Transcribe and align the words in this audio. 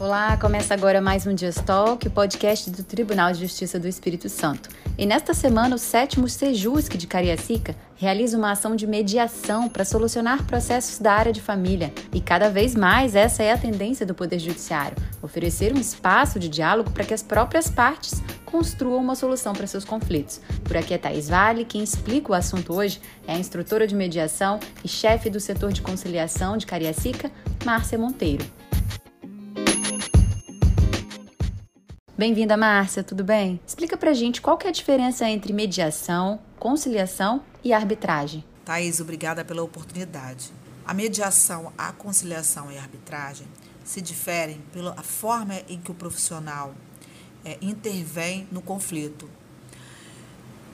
Olá, 0.00 0.36
começa 0.36 0.72
agora 0.74 1.00
mais 1.00 1.26
um 1.26 1.34
Dias 1.34 1.56
Talk, 1.56 2.06
o 2.06 2.10
podcast 2.12 2.70
do 2.70 2.84
Tribunal 2.84 3.32
de 3.32 3.40
Justiça 3.40 3.80
do 3.80 3.88
Espírito 3.88 4.28
Santo. 4.28 4.68
E 4.96 5.04
nesta 5.04 5.34
semana, 5.34 5.74
o 5.74 5.78
sétimo 5.78 6.28
Sejusc 6.28 6.96
de 6.96 7.08
Cariacica 7.08 7.74
realiza 7.96 8.38
uma 8.38 8.52
ação 8.52 8.76
de 8.76 8.86
mediação 8.86 9.68
para 9.68 9.84
solucionar 9.84 10.44
processos 10.44 11.00
da 11.00 11.12
área 11.12 11.32
de 11.32 11.40
família. 11.40 11.92
E 12.14 12.20
cada 12.20 12.48
vez 12.48 12.76
mais 12.76 13.16
essa 13.16 13.42
é 13.42 13.50
a 13.50 13.58
tendência 13.58 14.06
do 14.06 14.14
Poder 14.14 14.38
Judiciário: 14.38 14.96
oferecer 15.20 15.74
um 15.74 15.80
espaço 15.80 16.38
de 16.38 16.48
diálogo 16.48 16.92
para 16.92 17.04
que 17.04 17.12
as 17.12 17.22
próprias 17.24 17.68
partes 17.68 18.22
construam 18.46 19.02
uma 19.02 19.16
solução 19.16 19.52
para 19.52 19.66
seus 19.66 19.84
conflitos. 19.84 20.40
Por 20.62 20.76
aqui 20.76 20.94
é 20.94 20.98
Thais 20.98 21.28
Vale, 21.28 21.64
quem 21.64 21.82
explica 21.82 22.30
o 22.30 22.36
assunto 22.36 22.72
hoje 22.72 23.00
é 23.26 23.34
a 23.34 23.38
instrutora 23.38 23.84
de 23.84 23.96
mediação 23.96 24.60
e 24.84 24.86
chefe 24.86 25.28
do 25.28 25.40
setor 25.40 25.72
de 25.72 25.82
conciliação 25.82 26.56
de 26.56 26.66
Cariacica, 26.66 27.32
Márcia 27.64 27.98
Monteiro. 27.98 28.57
Bem-vinda, 32.18 32.56
Márcia, 32.56 33.04
tudo 33.04 33.22
bem? 33.22 33.60
Explica 33.64 33.96
pra 33.96 34.12
gente 34.12 34.40
qual 34.40 34.58
que 34.58 34.66
é 34.66 34.70
a 34.70 34.72
diferença 34.72 35.30
entre 35.30 35.52
mediação, 35.52 36.40
conciliação 36.58 37.40
e 37.62 37.72
arbitragem. 37.72 38.44
Thaís, 38.64 38.98
obrigada 38.98 39.44
pela 39.44 39.62
oportunidade. 39.62 40.52
A 40.84 40.92
mediação, 40.92 41.72
a 41.78 41.92
conciliação 41.92 42.72
e 42.72 42.76
a 42.76 42.82
arbitragem 42.82 43.46
se 43.84 44.00
diferem 44.00 44.60
pela 44.72 44.96
forma 44.96 45.62
em 45.68 45.78
que 45.78 45.92
o 45.92 45.94
profissional 45.94 46.74
é, 47.44 47.56
intervém 47.62 48.48
no 48.50 48.60
conflito. 48.60 49.30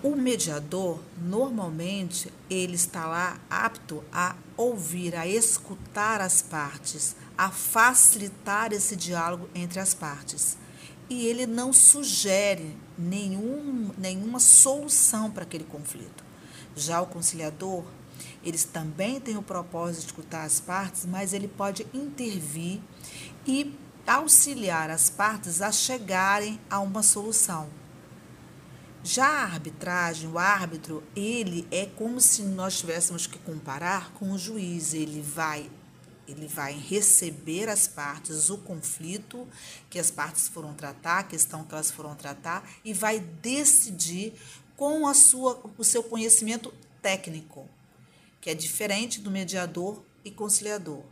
O 0.03 0.17
mediador, 0.17 0.99
normalmente, 1.23 2.33
ele 2.49 2.77
está 2.77 3.05
lá 3.05 3.39
apto 3.51 4.03
a 4.11 4.35
ouvir, 4.57 5.15
a 5.15 5.27
escutar 5.27 6.23
as 6.23 6.41
partes, 6.41 7.15
a 7.37 7.51
facilitar 7.51 8.73
esse 8.73 8.97
diálogo 8.97 9.47
entre 9.55 9.79
as 9.79 9.93
partes 9.93 10.64
e 11.09 11.27
ele 11.27 11.47
não 11.47 11.73
sugere 11.73 12.77
nenhum, 12.99 13.91
nenhuma 13.99 14.41
solução 14.41 15.31
para 15.31 15.43
aquele 15.43 15.65
conflito. 15.65 16.25
Já 16.77 17.01
o 17.01 17.07
conciliador, 17.07 17.85
eles 18.43 18.65
também 18.65 19.21
têm 19.21 19.37
o 19.37 19.43
propósito 19.43 20.01
de 20.01 20.07
escutar 20.07 20.45
as 20.45 20.61
partes, 20.61 21.07
mas 21.07 21.33
ele 21.33 21.49
pode 21.49 21.87
intervir 21.93 22.81
e 23.47 23.75
auxiliar 24.07 24.91
as 24.91 25.09
partes 25.09 25.63
a 25.63 25.73
chegarem 25.73 26.61
a 26.69 26.81
uma 26.81 27.03
solução. 27.03 27.69
Já 29.03 29.27
a 29.27 29.45
arbitragem, 29.45 30.31
o 30.31 30.39
árbitro, 30.39 31.03
ele 31.15 31.69
é 31.71 31.85
como 31.85 32.21
se 32.21 32.43
nós 32.43 32.79
tivéssemos 32.79 33.27
que 33.27 33.39
comparar 33.39 34.13
com 34.15 34.33
o 34.33 34.39
juiz. 34.39 34.95
Ele 34.95 35.21
vai 35.21 35.71
ele 36.27 36.47
vai 36.47 36.73
receber 36.73 37.69
as 37.69 37.87
partes, 37.87 38.51
o 38.51 38.59
conflito 38.59 39.47
que 39.91 39.99
as 39.99 40.11
partes 40.11 40.49
foram 40.49 40.75
tratar, 40.75 41.21
a 41.21 41.25
questão 41.25 41.65
que 41.65 41.75
elas 41.75 41.91
foram 41.91 42.15
tratar, 42.15 42.69
e 42.85 42.93
vai 42.93 43.21
decidir 43.21 44.33
com 44.77 45.07
a 45.07 45.15
sua, 45.15 45.61
o 45.79 45.85
seu 45.85 46.03
conhecimento 46.03 46.73
técnico, 47.01 47.69
que 48.41 48.51
é 48.51 48.55
diferente 48.55 49.21
do 49.21 49.31
mediador 49.31 50.03
e 50.25 50.31
conciliador. 50.31 51.03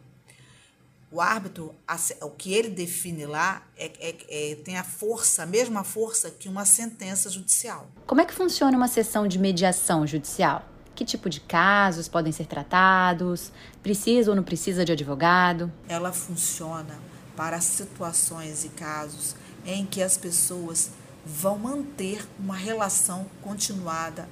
O 1.11 1.21
árbitro, 1.21 1.75
o 2.23 2.31
que 2.31 2.55
ele 2.55 2.71
define 2.71 3.27
lá, 3.27 3.63
é, 3.77 3.93
é, 4.01 4.53
é, 4.53 4.55
tem 4.57 4.79
a 4.79 4.83
força, 4.83 5.43
a 5.43 5.47
mesma 5.47 5.85
força 5.85 6.31
que 6.31 6.49
uma 6.49 6.65
sentença 6.65 7.29
judicial. 7.29 7.87
Como 8.07 8.23
é 8.23 8.25
que 8.25 8.33
funciona 8.33 8.75
uma 8.75 8.89
sessão 8.89 9.29
de 9.29 9.39
mediação 9.39 10.07
judicial? 10.07 10.67
Que 10.95 11.05
tipo 11.05 11.31
de 11.31 11.41
casos 11.41 12.09
podem 12.09 12.33
ser 12.33 12.47
tratados? 12.47 13.51
Precisa 13.83 14.31
ou 14.31 14.37
não 14.37 14.43
precisa 14.43 14.85
de 14.85 14.93
advogado? 14.93 15.73
Ela 15.89 16.13
funciona 16.13 16.99
para 17.37 17.61
situações 17.61 18.65
e 18.65 18.69
casos 18.69 19.35
em 19.65 19.87
que 19.87 20.03
as 20.03 20.17
pessoas 20.17 20.91
vão 21.25 21.59
manter 21.59 22.27
uma 22.39 22.57
relação 22.57 23.27
continuada 23.41 24.29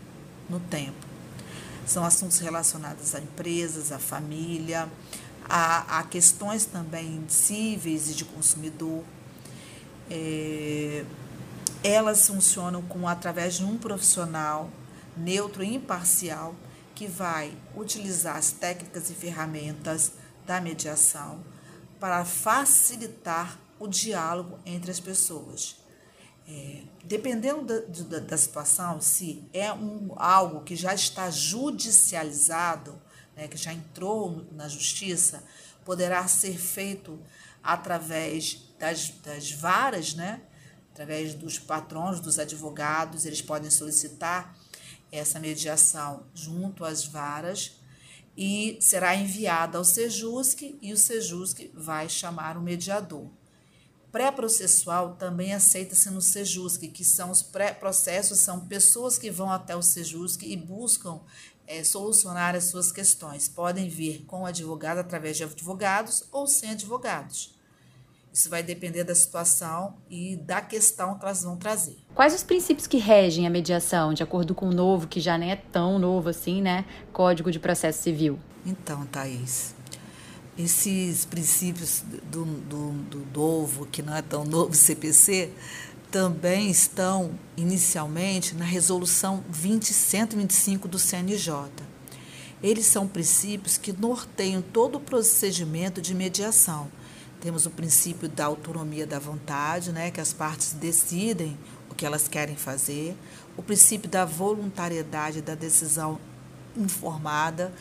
no 0.49 0.61
tempo. 0.61 1.07
São 1.87 2.05
assuntos 2.05 2.39
relacionados 2.39 3.15
a 3.15 3.21
empresas, 3.21 3.91
a 3.91 3.99
família, 3.99 4.89
a, 5.49 5.99
a 5.99 6.03
questões 6.05 6.65
também 6.65 7.25
cíveis 7.29 8.11
e 8.11 8.15
de 8.15 8.25
consumidor. 8.25 9.03
É, 10.11 11.05
elas 11.83 12.27
funcionam 12.27 12.83
com 12.83 13.09
através 13.09 13.55
de 13.55 13.65
um 13.65 13.79
profissional 13.79 14.69
neutro 15.21 15.63
e 15.63 15.75
imparcial 15.75 16.55
que 16.95 17.07
vai 17.07 17.57
utilizar 17.75 18.37
as 18.37 18.53
técnicas 18.53 19.11
e 19.11 19.15
ferramentas 19.15 20.13
da 20.47 20.61
mediação 20.61 21.45
para 21.99 22.25
facilitar 22.25 23.59
o 23.79 23.87
diálogo 23.87 24.59
entre 24.67 24.91
as 24.91 25.01
pessoas. 25.01 25.77
É, 26.49 26.83
dependendo 27.05 27.63
da, 27.65 27.81
da, 28.05 28.19
da, 28.19 28.37
situação, 28.37 29.01
se 29.01 29.45
é 29.53 29.73
um, 29.73 30.13
algo 30.17 30.63
que 30.63 30.75
já 30.75 30.93
está 30.93 31.31
judicializado, 31.31 33.01
né, 33.37 33.47
que 33.47 33.57
já 33.57 33.73
entrou 33.73 34.45
na 34.53 34.67
justiça, 34.67 35.45
poderá 35.85 36.27
ser 36.27 36.59
feito 36.59 37.19
através 37.63 38.63
das, 38.79 39.11
das 39.11 39.53
varas, 39.53 40.15
né, 40.15 40.41
através 40.93 41.35
dos 41.35 41.59
patrões, 41.59 42.21
dos 42.21 42.39
advogados, 42.39 43.25
eles 43.25 43.41
podem 43.41 43.71
solicitar 43.71 44.55
essa 45.11 45.39
mediação 45.39 46.25
junto 46.35 46.85
às 46.85 47.05
varas 47.05 47.73
e 48.37 48.79
será 48.81 49.15
enviada 49.15 49.79
ao 49.79 49.85
Sejusc 49.85 50.79
e 50.81 50.93
o 50.93 50.97
Sejusc 50.97 51.71
vai 51.75 52.09
chamar 52.09 52.57
o 52.57 52.63
mediador. 52.63 53.27
Pré-processual 54.11 55.15
também 55.15 55.55
aceita-se 55.55 56.11
no 56.11 56.21
Sejusc, 56.21 56.81
que 56.89 57.05
são 57.05 57.31
os 57.31 57.43
pré-processos, 57.43 58.41
são 58.41 58.67
pessoas 58.67 59.17
que 59.17 59.31
vão 59.31 59.51
até 59.51 59.77
o 59.77 59.83
Sejusc 59.83 60.43
e 60.43 60.57
buscam 60.57 61.21
é, 61.67 61.85
solucionar 61.85 62.57
as 62.57 62.65
suas 62.65 62.91
questões. 62.91 63.49
Podem 63.49 63.89
vir 63.89 64.25
com 64.25 64.45
advogado 64.45 64.99
através 64.99 65.37
de 65.37 65.45
advogados 65.45 66.25
ou 66.33 66.47
sem 66.49 66.71
advogados. 66.71 67.55
Isso 68.33 68.49
vai 68.49 68.63
depender 68.63 69.03
da 69.03 69.15
situação 69.15 69.95
e 70.09 70.37
da 70.37 70.61
questão 70.61 71.19
que 71.19 71.25
elas 71.25 71.43
vão 71.43 71.57
trazer. 71.57 71.99
Quais 72.15 72.33
os 72.33 72.45
princípios 72.45 72.87
que 72.87 72.97
regem 72.97 73.45
a 73.47 73.51
mediação, 73.51 74.15
de 74.15 74.23
acordo 74.23 74.55
com 74.55 74.69
o 74.69 74.73
novo, 74.73 75.09
que 75.09 75.19
já 75.19 75.37
nem 75.37 75.51
é 75.51 75.57
tão 75.57 75.99
novo 75.99 76.29
assim, 76.29 76.63
né? 76.63 76.85
Código 77.13 77.51
de 77.51 77.59
Processo 77.59 78.03
Civil. 78.03 78.39
Então, 78.65 79.05
Thaís, 79.07 79.75
esses 80.57 81.25
princípios 81.25 82.05
do, 82.31 82.45
do, 82.45 82.93
do 82.93 83.27
novo, 83.35 83.87
que 83.87 84.01
não 84.01 84.15
é 84.15 84.23
tão 84.23 84.45
novo, 84.45 84.75
CPC, 84.77 85.51
também 86.09 86.71
estão 86.71 87.33
inicialmente 87.57 88.55
na 88.55 88.65
Resolução 88.65 89.43
20125 89.49 90.87
do 90.87 90.99
CNJ. 91.01 91.69
Eles 92.63 92.87
são 92.87 93.09
princípios 93.09 93.77
que 93.77 93.93
norteiam 93.93 94.63
todo 94.63 94.97
o 94.97 95.01
procedimento 95.01 96.01
de 96.01 96.15
mediação 96.15 96.91
temos 97.41 97.67
o 97.67 97.71
princípio 97.71 98.29
da 98.29 98.45
autonomia 98.45 99.07
da 99.07 99.19
vontade, 99.19 99.93
né, 99.93 100.11
que 100.11 100.21
as 100.21 100.33
partes 100.33 100.73
decidem 100.73 101.59
o 101.91 101.95
que 101.95 102.05
elas 102.05 102.29
querem 102.29 102.57
fazer. 102.57 103.17
O 103.57 103.63
princípio 103.63 104.09
da 104.09 104.25
voluntariedade 104.25 105.41
da 105.41 105.55
decisão 105.55 106.21
informada, 106.77 107.73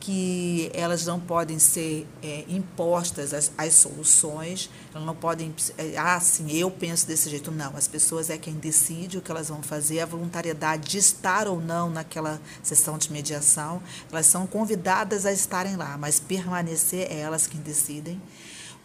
que 0.00 0.70
elas 0.74 1.06
não 1.06 1.18
podem 1.18 1.58
ser 1.58 2.06
é, 2.22 2.44
impostas 2.46 3.32
as, 3.32 3.50
as 3.56 3.72
soluções, 3.72 4.68
elas 4.92 5.06
não 5.06 5.14
podem, 5.14 5.54
é, 5.78 5.96
ah, 5.96 6.20
sim, 6.20 6.52
eu 6.52 6.70
penso 6.70 7.06
desse 7.06 7.30
jeito. 7.30 7.50
Não, 7.50 7.74
as 7.74 7.88
pessoas 7.88 8.28
é 8.28 8.36
quem 8.36 8.52
decide 8.54 9.16
o 9.16 9.22
que 9.22 9.30
elas 9.30 9.48
vão 9.48 9.62
fazer, 9.62 10.00
a 10.00 10.06
voluntariedade 10.06 10.90
de 10.90 10.98
estar 10.98 11.48
ou 11.48 11.58
não 11.58 11.88
naquela 11.88 12.38
sessão 12.62 12.98
de 12.98 13.10
mediação, 13.10 13.82
elas 14.12 14.26
são 14.26 14.46
convidadas 14.46 15.24
a 15.24 15.32
estarem 15.32 15.76
lá, 15.76 15.96
mas 15.96 16.20
permanecer 16.20 17.10
é 17.10 17.20
elas 17.20 17.46
quem 17.46 17.60
decidem 17.60 18.20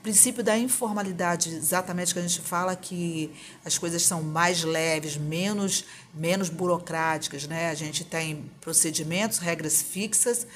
princípio 0.01 0.43
da 0.43 0.57
informalidade, 0.57 1.49
exatamente 1.49 2.13
que 2.13 2.19
a 2.19 2.21
gente 2.21 2.41
fala 2.41 2.75
que 2.75 3.31
as 3.65 3.77
coisas 3.77 4.01
são 4.03 4.23
mais 4.23 4.63
leves, 4.63 5.17
menos, 5.17 5.85
menos 6.13 6.49
burocráticas, 6.49 7.45
né? 7.47 7.69
A 7.69 7.75
gente 7.75 8.03
tem 8.03 8.49
procedimentos, 8.61 9.39
regras 9.39 9.81
fixas, 9.81 10.47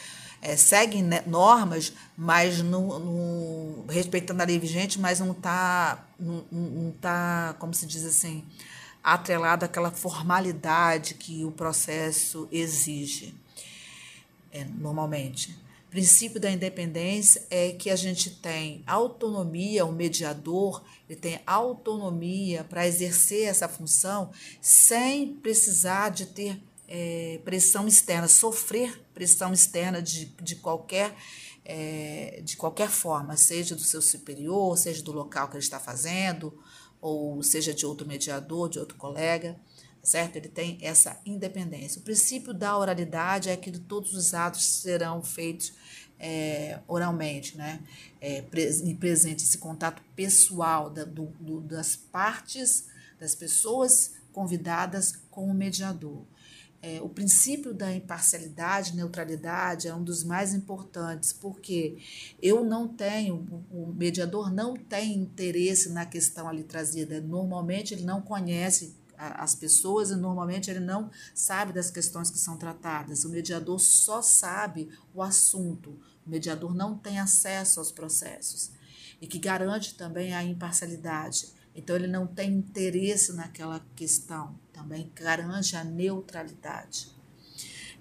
é, 0.41 0.55
seguem 0.55 1.03
né, 1.03 1.23
normas, 1.25 1.93
mas 2.17 2.61
no, 2.61 2.99
no, 2.99 3.85
respeitando 3.89 4.41
a 4.41 4.45
lei 4.45 4.59
vigente, 4.59 4.99
mas 4.99 5.19
não 5.19 5.31
está, 5.31 6.05
não, 6.19 6.43
não 6.51 6.91
tá, 6.91 7.55
como 7.59 7.73
se 7.73 7.85
diz 7.85 8.05
assim, 8.05 8.43
atrelado 9.03 9.65
àquela 9.65 9.91
formalidade 9.91 11.15
que 11.15 11.43
o 11.43 11.51
processo 11.51 12.47
exige, 12.51 13.33
é, 14.51 14.65
normalmente 14.65 15.63
princípio 15.93 16.39
da 16.41 16.49
independência 16.49 17.45
é 17.51 17.71
que 17.71 17.91
a 17.91 17.95
gente 17.95 18.31
tem 18.31 18.81
autonomia, 18.87 19.85
o 19.85 19.91
mediador 19.91 20.83
ele 21.07 21.19
tem 21.19 21.39
autonomia 21.45 22.63
para 22.63 22.87
exercer 22.87 23.47
essa 23.47 23.67
função 23.69 24.31
sem 24.59 25.35
precisar 25.35 26.09
de 26.09 26.25
ter 26.25 26.59
é, 26.87 27.39
pressão 27.45 27.87
externa, 27.87 28.27
sofrer 28.27 29.05
pressão 29.13 29.53
externa 29.53 30.01
de, 30.01 30.25
de 30.41 30.55
qualquer 30.55 31.15
é, 31.63 32.41
de 32.43 32.57
qualquer 32.57 32.89
forma, 32.89 33.37
seja 33.37 33.75
do 33.75 33.83
seu 33.83 34.01
superior, 34.01 34.75
seja 34.75 35.03
do 35.03 35.11
local 35.11 35.47
que 35.47 35.57
ele 35.57 35.63
está 35.63 35.79
fazendo, 35.79 36.59
ou 36.99 37.43
seja 37.43 37.71
de 37.71 37.85
outro 37.85 38.07
mediador, 38.07 38.67
de 38.67 38.79
outro 38.79 38.97
colega, 38.97 39.55
certo? 40.03 40.35
Ele 40.35 40.49
tem 40.49 40.77
essa 40.81 41.19
independência. 41.25 41.99
O 41.99 42.03
princípio 42.03 42.53
da 42.53 42.77
oralidade 42.77 43.49
é 43.49 43.55
que 43.55 43.71
todos 43.79 44.13
os 44.13 44.33
atos 44.33 44.65
serão 44.81 45.23
feitos 45.23 45.71
é, 46.19 46.79
oralmente, 46.87 47.57
né? 47.57 47.81
É, 48.19 48.41
presente 48.99 49.43
esse 49.43 49.57
contato 49.57 50.01
pessoal 50.15 50.89
da, 50.89 51.05
do, 51.05 51.25
do, 51.39 51.61
das 51.61 51.95
partes, 51.95 52.87
das 53.19 53.33
pessoas 53.33 54.13
convidadas 54.31 55.13
com 55.31 55.45
o 55.47 55.53
mediador. 55.53 56.25
É, 56.81 57.01
o 57.01 57.07
princípio 57.07 57.73
da 57.73 57.93
imparcialidade, 57.93 58.93
neutralidade 58.93 59.87
é 59.87 59.95
um 59.95 60.03
dos 60.03 60.21
mais 60.21 60.53
importantes, 60.53 61.31
porque 61.31 61.97
eu 62.41 62.65
não 62.65 62.89
tenho, 62.89 63.65
o 63.71 63.87
mediador 63.87 64.53
não 64.53 64.75
tem 64.75 65.13
interesse 65.13 65.89
na 65.89 66.05
questão 66.05 66.45
ali 66.47 66.61
trazida. 66.61 67.21
Normalmente 67.21 67.93
ele 67.93 68.03
não 68.03 68.21
conhece 68.21 68.93
as 69.31 69.55
pessoas 69.55 70.11
e 70.11 70.15
normalmente 70.15 70.69
ele 70.69 70.79
não 70.79 71.09
sabe 71.33 71.73
das 71.73 71.89
questões 71.89 72.29
que 72.29 72.37
são 72.37 72.57
tratadas. 72.57 73.25
O 73.25 73.29
mediador 73.29 73.79
só 73.79 74.21
sabe 74.21 74.89
o 75.13 75.21
assunto. 75.21 75.91
O 76.25 76.29
mediador 76.29 76.73
não 76.73 76.97
tem 76.97 77.19
acesso 77.19 77.79
aos 77.79 77.91
processos 77.91 78.71
e 79.21 79.27
que 79.27 79.39
garante 79.39 79.95
também 79.95 80.33
a 80.35 80.43
imparcialidade. 80.43 81.47
Então, 81.75 81.95
ele 81.95 82.07
não 82.07 82.27
tem 82.27 82.51
interesse 82.51 83.33
naquela 83.33 83.83
questão, 83.95 84.53
também 84.71 85.11
garante 85.15 85.75
a 85.75 85.83
neutralidade. 85.83 87.11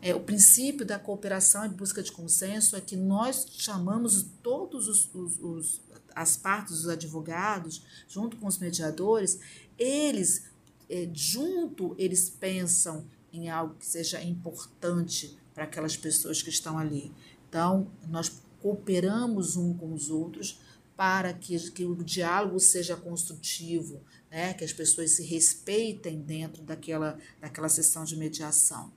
É, 0.01 0.13
o 0.15 0.21
princípio 0.21 0.85
da 0.85 0.99
cooperação 0.99 1.65
e 1.65 1.69
busca 1.69 2.03
de 2.03 2.11
consenso 2.11 2.75
é 2.75 2.81
que 2.81 2.97
nós 2.97 3.47
chamamos 3.53 4.27
todos 4.43 4.89
os, 4.89 5.09
os, 5.15 5.39
os, 5.41 5.81
as 6.13 6.37
partes, 6.37 6.81
os 6.81 6.89
advogados, 6.89 7.83
junto 8.09 8.37
com 8.37 8.49
os 8.49 8.59
mediadores, 8.59 9.39
eles, 9.79 10.47
é, 10.93 11.09
junto, 11.15 11.97
eles 11.99 12.29
pensam 12.29 13.07
em 13.33 13.49
algo 13.49 13.77
que 13.77 13.87
seja 13.87 14.23
importante 14.23 15.39
para 15.55 15.65
aquelas 15.65 15.97
pessoas 15.97 16.43
que 16.43 16.51
estão 16.51 16.77
ali. 16.77 17.11
Então, 17.49 17.91
nós 18.09 18.31
cooperamos 18.61 19.57
um 19.57 19.73
com 19.73 19.95
os 19.95 20.11
outros 20.11 20.61
para 20.95 21.33
que, 21.33 21.71
que 21.71 21.87
o 21.87 21.97
diálogo 22.05 22.61
seja 22.61 22.95
construtivo, 22.95 24.03
né? 24.31 24.53
que 24.53 24.65
as 24.65 24.73
pessoas 24.75 25.13
se 25.13 25.25
respeitem 25.25 26.21
dentro 26.21 26.63
daquela, 26.63 27.19
daquela 27.41 27.71
sessão 27.71 28.05
de 28.05 28.15
mediação. 28.15 28.93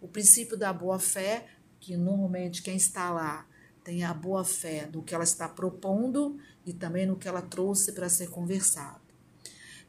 O 0.00 0.08
princípio 0.08 0.56
da 0.56 0.72
boa-fé, 0.72 1.46
que 1.78 1.94
normalmente 1.94 2.62
quem 2.62 2.76
está 2.76 3.10
lá 3.10 3.46
tem 3.84 4.02
a 4.02 4.14
boa-fé 4.14 4.88
no 4.90 5.02
que 5.02 5.14
ela 5.14 5.24
está 5.24 5.46
propondo 5.46 6.38
e 6.64 6.72
também 6.72 7.04
no 7.04 7.16
que 7.16 7.28
ela 7.28 7.42
trouxe 7.42 7.92
para 7.92 8.08
ser 8.08 8.30
conversado. 8.30 9.02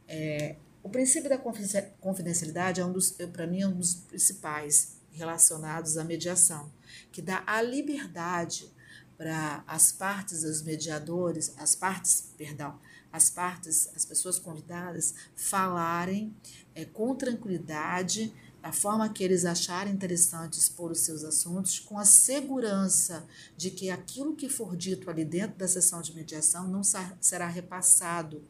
É, 0.06 0.58
o 0.82 0.90
princípio 0.90 1.30
da 1.30 1.38
confidencialidade 1.38 2.80
é 2.80 2.86
um 2.86 2.92
dos, 2.92 3.12
para 3.34 3.46
mim, 3.46 3.62
é 3.62 3.68
um 3.68 3.78
dos 3.78 3.96
principais 3.96 4.98
relacionados 5.12 5.98
à 5.98 6.04
mediação, 6.04 6.72
que 7.12 7.22
dá 7.22 7.44
a 7.46 7.62
liberdade 7.62 8.72
para 9.18 9.64
as 9.68 9.92
partes, 9.92 10.44
os 10.44 10.62
mediadores, 10.62 11.54
as 11.58 11.76
partes, 11.76 12.32
perdão, 12.38 12.80
as 13.12 13.30
partes, 13.30 13.90
as 13.94 14.06
pessoas 14.06 14.40
convidadas 14.40 15.14
falarem 15.36 16.34
é, 16.74 16.86
com 16.86 17.14
tranquilidade, 17.16 18.34
da 18.62 18.74
forma 18.74 19.08
que 19.10 19.24
eles 19.24 19.46
acharem 19.46 19.94
interessante 19.94 20.60
expor 20.60 20.92
os 20.92 21.00
seus 21.00 21.24
assuntos, 21.24 21.80
com 21.80 21.98
a 21.98 22.06
segurança 22.06 23.26
de 23.56 23.72
que 23.72 23.90
aquilo 23.90 24.36
que 24.36 24.50
for 24.50 24.76
dito 24.76 25.10
ali 25.10 25.24
dentro 25.24 25.58
da 25.58 25.68
sessão 25.68 26.02
de 26.02 26.14
mediação 26.14 26.68
não 26.68 26.82
será 26.84 27.48
repassado 27.48 28.44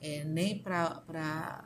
é, 0.00 0.22
nem 0.22 0.58
para 0.58 1.64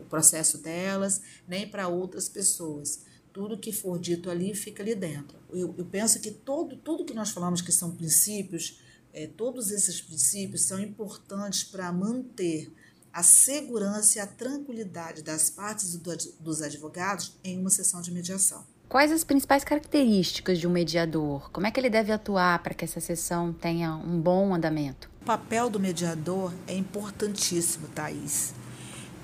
o 0.00 0.04
processo 0.06 0.58
delas, 0.58 1.20
nem 1.46 1.68
para 1.68 1.88
outras 1.88 2.28
pessoas 2.28 3.04
tudo 3.32 3.58
que 3.58 3.72
for 3.72 3.98
dito 3.98 4.30
ali 4.30 4.54
fica 4.54 4.82
ali 4.82 4.94
dentro. 4.94 5.38
Eu, 5.50 5.74
eu 5.76 5.84
penso 5.84 6.20
que 6.20 6.30
todo, 6.30 6.76
tudo 6.76 7.04
que 7.04 7.14
nós 7.14 7.30
falamos 7.30 7.60
que 7.60 7.72
são 7.72 7.94
princípios, 7.94 8.80
é, 9.12 9.26
todos 9.26 9.70
esses 9.70 10.00
princípios 10.00 10.62
são 10.62 10.80
importantes 10.80 11.64
para 11.64 11.92
manter 11.92 12.72
a 13.12 13.22
segurança 13.22 14.18
e 14.18 14.20
a 14.20 14.26
tranquilidade 14.26 15.22
das 15.22 15.50
partes 15.50 15.96
do, 15.96 16.16
dos 16.38 16.62
advogados 16.62 17.36
em 17.42 17.58
uma 17.58 17.70
sessão 17.70 18.00
de 18.00 18.12
mediação. 18.12 18.64
Quais 18.88 19.12
as 19.12 19.22
principais 19.22 19.62
características 19.62 20.58
de 20.58 20.66
um 20.66 20.70
mediador? 20.70 21.50
Como 21.52 21.66
é 21.66 21.70
que 21.70 21.78
ele 21.78 21.90
deve 21.90 22.10
atuar 22.10 22.60
para 22.60 22.74
que 22.74 22.84
essa 22.84 23.00
sessão 23.00 23.52
tenha 23.52 23.94
um 23.94 24.20
bom 24.20 24.52
andamento? 24.52 25.08
O 25.22 25.24
papel 25.24 25.70
do 25.70 25.78
mediador 25.78 26.52
é 26.66 26.74
importantíssimo, 26.74 27.86
Thaís. 27.88 28.52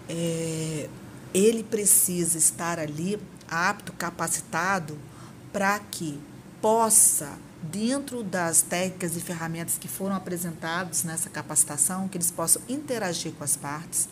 É, 0.08 0.88
ele 1.34 1.62
precisa 1.62 2.38
estar 2.38 2.78
ali 2.78 3.18
apto, 3.48 3.92
capacitado, 3.92 4.98
para 5.52 5.78
que 5.78 6.20
possa, 6.60 7.38
dentro 7.62 8.22
das 8.22 8.62
técnicas 8.62 9.16
e 9.16 9.20
ferramentas 9.20 9.78
que 9.78 9.88
foram 9.88 10.14
apresentadas 10.14 11.04
nessa 11.04 11.30
capacitação, 11.30 12.08
que 12.08 12.16
eles 12.16 12.30
possam 12.30 12.62
interagir 12.68 13.32
com 13.32 13.44
as 13.44 13.56
partes, 13.56 14.08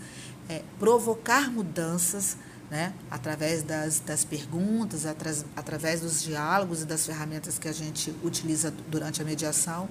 é, 0.48 0.62
provocar 0.78 1.50
mudanças 1.50 2.36
né, 2.70 2.92
através 3.10 3.62
das, 3.62 4.00
das 4.00 4.24
perguntas, 4.24 5.06
atras, 5.06 5.44
através 5.54 6.00
dos 6.00 6.22
diálogos 6.22 6.82
e 6.82 6.84
das 6.84 7.06
ferramentas 7.06 7.58
que 7.58 7.68
a 7.68 7.72
gente 7.72 8.14
utiliza 8.22 8.72
durante 8.88 9.22
a 9.22 9.24
mediação, 9.24 9.88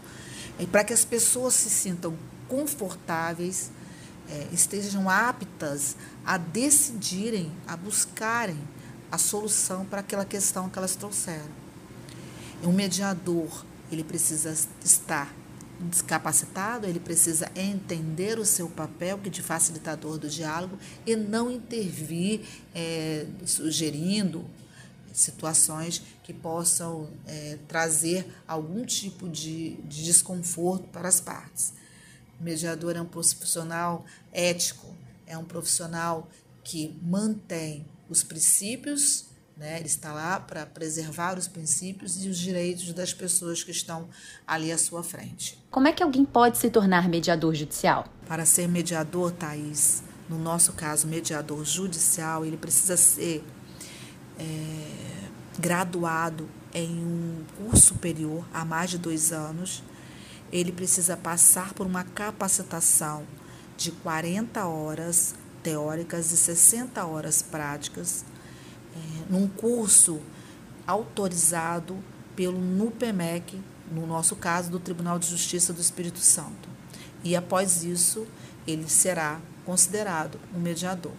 e 0.60 0.66
para 0.66 0.84
que 0.84 0.94
as 0.94 1.06
pessoas 1.06 1.54
se 1.54 1.70
sintam 1.70 2.16
confortáveis, 2.48 3.72
é, 4.30 4.48
estejam 4.52 5.10
aptas 5.10 5.96
a 6.26 6.38
decidirem, 6.38 7.52
a 7.68 7.76
buscarem 7.76 8.58
a 9.12 9.18
solução 9.18 9.86
para 9.86 10.00
aquela 10.00 10.26
questão 10.26 10.70
que 10.70 10.78
elas 10.78 10.96
trouxeram. 10.96 11.64
Um 12.64 12.72
mediador, 12.72 13.66
ele 13.92 14.04
precisa 14.04 14.56
estar 14.84 15.34
descapacitado, 15.80 16.88
ele 16.88 17.00
precisa 17.00 17.52
entender 17.56 18.40
o 18.40 18.46
seu 18.46 18.70
papel 18.70 19.18
de 19.18 19.42
facilitador 19.42 20.18
do 20.18 20.30
diálogo 20.30 20.78
e 21.06 21.16
não 21.16 21.52
intervir 21.52 22.42
é, 22.74 23.28
sugerindo 23.46 24.46
situações 25.14 26.02
que 26.24 26.34
possam 26.34 27.10
é, 27.28 27.58
trazer 27.68 28.26
algum 28.48 28.84
tipo 28.86 29.30
de, 29.30 29.76
de 29.84 30.04
desconforto 30.04 30.88
para 30.88 31.08
as 31.08 31.20
partes. 31.20 31.74
O 32.44 32.46
mediador 32.46 32.98
é 32.98 33.02
um 33.02 33.06
profissional 33.06 34.06
ético, 34.34 34.94
é 35.26 35.38
um 35.38 35.46
profissional 35.46 36.28
que 36.62 36.94
mantém 37.02 37.86
os 38.10 38.22
princípios, 38.22 39.28
né? 39.56 39.78
ele 39.78 39.88
está 39.88 40.12
lá 40.12 40.42
para 40.42 40.66
preservar 40.66 41.40
os 41.40 41.48
princípios 41.48 42.22
e 42.22 42.28
os 42.28 42.38
direitos 42.38 42.92
das 42.92 43.14
pessoas 43.14 43.64
que 43.64 43.72
estão 43.72 44.10
ali 44.46 44.74
à 44.74 44.78
sua 44.78 45.02
frente. 45.06 45.58
Como 45.72 45.88
é 45.88 45.94
que 45.94 46.04
alguém 46.04 46.26
pode 46.26 46.58
se 46.58 46.70
tornar 46.70 47.08
mediador 47.08 47.56
judicial? 47.56 48.10
Para 48.28 48.46
ser 48.46 48.68
mediador, 48.68 49.32
Thaís, 49.32 50.04
no 50.28 50.38
nosso 50.38 50.74
caso, 50.74 51.08
mediador 51.08 51.64
judicial, 51.64 52.46
ele 52.46 52.58
precisa 52.58 52.98
ser 52.98 53.42
é, 54.38 55.30
graduado 55.58 56.50
em 56.74 56.90
um 56.90 57.46
curso 57.56 57.94
superior 57.94 58.46
há 58.54 58.66
mais 58.66 58.90
de 58.90 58.98
dois 58.98 59.32
anos. 59.32 59.82
Ele 60.54 60.72
precisa 60.72 61.18
passar 61.18 61.74
por 61.74 61.88
uma 61.88 62.04
capacitação 62.04 63.24
de 63.76 63.92
40 63.92 64.64
horas 64.68 65.34
teóricas 65.64 66.32
e 66.32 66.38
60 66.38 67.04
horas 67.04 67.42
práticas, 67.42 68.24
é, 68.96 69.32
num 69.32 69.48
curso 69.48 70.22
autorizado 70.86 71.98
pelo 72.36 72.60
NUPEMEC, 72.60 73.60
no 73.92 74.06
nosso 74.06 74.36
caso, 74.36 74.70
do 74.70 74.80
Tribunal 74.80 75.18
de 75.18 75.28
Justiça 75.28 75.74
do 75.74 75.82
Espírito 75.82 76.20
Santo. 76.20 76.70
E 77.24 77.36
após 77.36 77.84
isso, 77.84 78.28
ele 78.68 78.88
será 78.88 79.42
considerado 79.66 80.40
um 80.56 80.60
mediador. 80.60 81.14